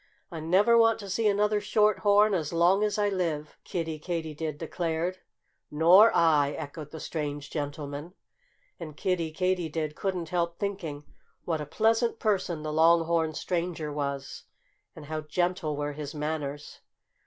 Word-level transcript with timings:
"I 0.31 0.39
never 0.39 0.75
want 0.79 0.97
to 1.01 1.09
see 1.11 1.27
another 1.27 1.61
Short 1.61 1.99
horn 1.99 2.33
as 2.33 2.51
long 2.51 2.83
as 2.83 2.97
I 2.97 3.07
live," 3.07 3.55
Kiddie 3.63 3.99
Katydid 3.99 4.57
declared. 4.57 5.19
"Nor 5.69 6.11
I!" 6.15 6.53
echoed 6.53 6.89
the 6.89 6.99
strange 6.99 7.51
gentleman. 7.51 8.15
And 8.79 8.97
Kiddie 8.97 9.31
Katydid 9.31 9.93
couldn't 9.95 10.29
help 10.29 10.57
thinking 10.57 11.03
what 11.45 11.61
a 11.61 11.67
pleasant 11.67 12.17
person 12.17 12.63
the 12.63 12.73
long 12.73 13.05
horned 13.05 13.37
stranger 13.37 13.93
was 13.93 14.45
and 14.95 15.05
how 15.05 15.21
gentle 15.21 15.77
were 15.77 15.93
his 15.93 16.15
manners. 16.15 16.79